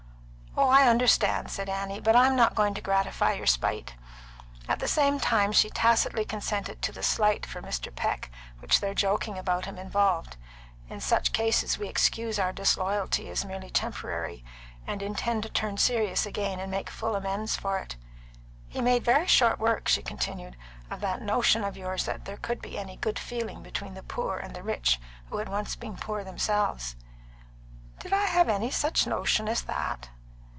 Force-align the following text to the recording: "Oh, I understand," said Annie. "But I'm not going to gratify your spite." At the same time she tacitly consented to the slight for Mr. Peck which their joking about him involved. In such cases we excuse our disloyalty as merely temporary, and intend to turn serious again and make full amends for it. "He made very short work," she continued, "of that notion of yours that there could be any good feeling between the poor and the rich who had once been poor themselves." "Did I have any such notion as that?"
"Oh, 0.57 0.67
I 0.67 0.87
understand," 0.89 1.49
said 1.49 1.69
Annie. 1.69 2.01
"But 2.01 2.13
I'm 2.15 2.35
not 2.35 2.55
going 2.55 2.73
to 2.73 2.81
gratify 2.81 3.33
your 3.33 3.45
spite." 3.47 3.95
At 4.67 4.79
the 4.79 4.87
same 4.87 5.17
time 5.17 5.53
she 5.53 5.69
tacitly 5.69 6.25
consented 6.25 6.81
to 6.81 6.91
the 6.91 7.01
slight 7.03 7.45
for 7.45 7.61
Mr. 7.61 7.93
Peck 7.95 8.29
which 8.59 8.81
their 8.81 8.93
joking 8.93 9.37
about 9.37 9.63
him 9.65 9.77
involved. 9.77 10.35
In 10.89 10.99
such 10.99 11.31
cases 11.31 11.79
we 11.79 11.87
excuse 11.87 12.37
our 12.37 12.51
disloyalty 12.51 13.29
as 13.29 13.45
merely 13.45 13.69
temporary, 13.69 14.43
and 14.85 15.01
intend 15.01 15.43
to 15.43 15.49
turn 15.49 15.77
serious 15.77 16.25
again 16.25 16.59
and 16.59 16.69
make 16.69 16.89
full 16.89 17.15
amends 17.15 17.55
for 17.55 17.79
it. 17.79 17.95
"He 18.67 18.81
made 18.81 19.05
very 19.05 19.27
short 19.27 19.57
work," 19.57 19.87
she 19.87 20.01
continued, 20.01 20.57
"of 20.89 20.99
that 20.99 21.21
notion 21.21 21.63
of 21.63 21.77
yours 21.77 22.03
that 22.05 22.25
there 22.25 22.37
could 22.37 22.61
be 22.61 22.77
any 22.77 22.97
good 22.97 23.17
feeling 23.17 23.63
between 23.63 23.93
the 23.93 24.03
poor 24.03 24.35
and 24.37 24.53
the 24.53 24.63
rich 24.63 24.99
who 25.29 25.37
had 25.37 25.47
once 25.47 25.77
been 25.77 25.95
poor 25.95 26.25
themselves." 26.25 26.97
"Did 27.99 28.11
I 28.11 28.25
have 28.25 28.49
any 28.49 28.69
such 28.69 29.07
notion 29.07 29.47
as 29.47 29.61
that?" 29.63 30.09